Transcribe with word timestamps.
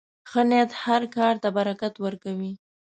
ښه 0.29 0.41
نیت 0.49 0.71
هر 0.83 1.01
کار 1.15 1.35
ته 1.43 1.49
برکت 1.57 1.93
ورکوي. 2.05 2.51